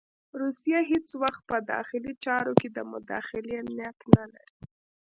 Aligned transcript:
روسیه 0.41 0.79
هېڅ 0.91 1.07
وخت 1.21 1.41
په 1.49 1.57
داخلي 1.73 2.13
چارو 2.25 2.53
کې 2.59 2.67
د 2.71 2.79
مداخلې 2.91 3.57
نیت 3.75 3.99
نه 4.15 4.23
لري. 4.33 4.57